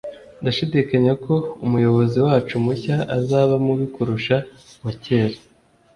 [0.41, 1.33] Ndashidikanya ko
[1.65, 4.35] umuyobozi wacu mushya azaba mubi kurusha
[4.79, 5.37] uwa kera